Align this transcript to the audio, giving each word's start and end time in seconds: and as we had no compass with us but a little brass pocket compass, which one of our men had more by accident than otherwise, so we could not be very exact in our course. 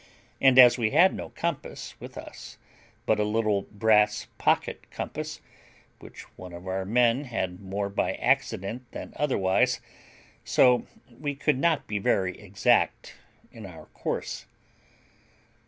and 0.41 0.57
as 0.57 0.79
we 0.79 0.89
had 0.89 1.13
no 1.13 1.29
compass 1.29 1.93
with 1.99 2.17
us 2.17 2.57
but 3.05 3.19
a 3.19 3.23
little 3.23 3.61
brass 3.69 4.25
pocket 4.39 4.89
compass, 4.89 5.41
which 5.99 6.23
one 6.39 6.53
of 6.53 6.65
our 6.67 6.83
men 6.85 7.25
had 7.25 7.59
more 7.61 7.87
by 7.87 8.13
accident 8.13 8.83
than 8.93 9.13
otherwise, 9.15 9.79
so 10.43 10.87
we 11.19 11.35
could 11.35 11.59
not 11.59 11.85
be 11.85 11.99
very 11.99 12.35
exact 12.39 13.13
in 13.51 13.63
our 13.63 13.85
course. 13.93 14.47